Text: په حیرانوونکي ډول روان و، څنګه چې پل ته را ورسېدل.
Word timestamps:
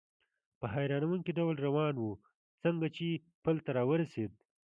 په 0.59 0.65
حیرانوونکي 0.73 1.31
ډول 1.39 1.55
روان 1.67 1.95
و، 1.99 2.05
څنګه 2.63 2.87
چې 2.95 3.07
پل 3.43 3.55
ته 3.65 3.71
را 3.77 3.83
ورسېدل. 3.89 4.39